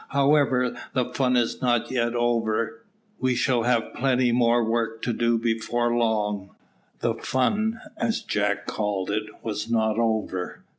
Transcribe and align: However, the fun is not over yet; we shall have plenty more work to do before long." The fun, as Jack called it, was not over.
However, 0.09 0.75
the 0.93 1.13
fun 1.13 1.37
is 1.37 1.61
not 1.61 1.87
over 1.95 2.63
yet; 2.83 2.87
we 3.19 3.35
shall 3.35 3.61
have 3.61 3.93
plenty 3.93 4.31
more 4.31 4.63
work 4.65 5.03
to 5.03 5.13
do 5.13 5.37
before 5.37 5.95
long." 5.95 6.55
The 7.01 7.13
fun, 7.13 7.79
as 7.97 8.23
Jack 8.23 8.65
called 8.65 9.11
it, 9.11 9.25
was 9.43 9.69
not 9.69 9.99
over. 9.99 10.63